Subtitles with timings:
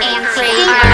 [0.00, 0.91] And Free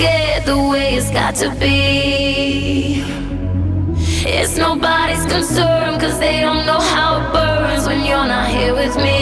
[0.00, 3.04] get the way it's got to be.
[4.36, 8.96] It's nobody's concern, cause they don't know how it burns when you're not here with
[8.96, 9.20] me.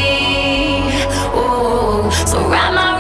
[1.35, 2.98] Oh, so ride my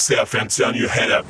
[0.00, 1.26] yourself and turn your head up.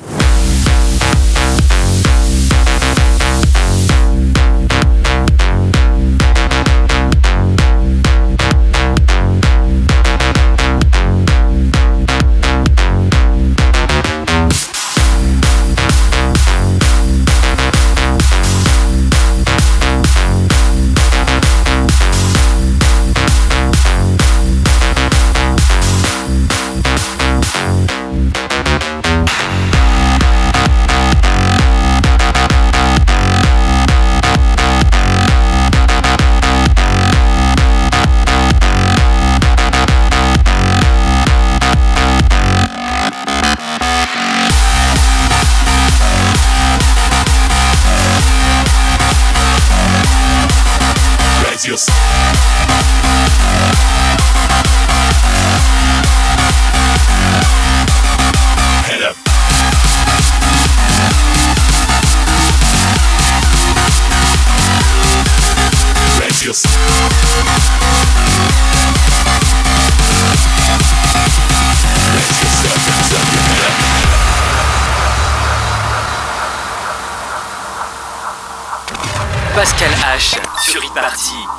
[80.21, 81.50] Sur e-party.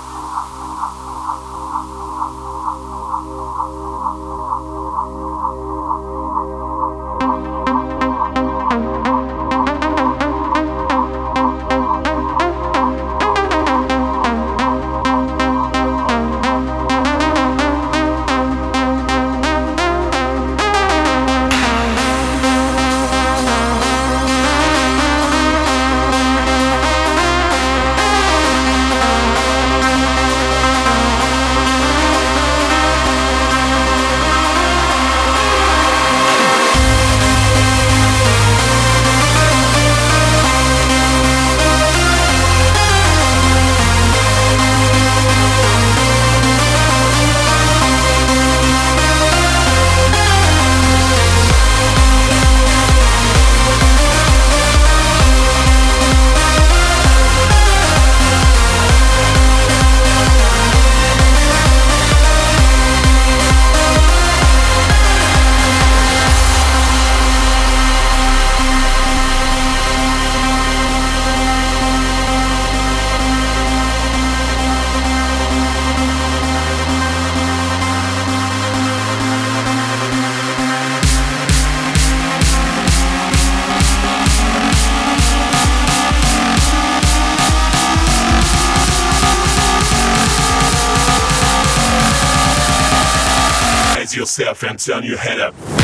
[94.22, 95.80] Yourself and turn your head up.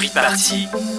[0.00, 0.89] Fury Party.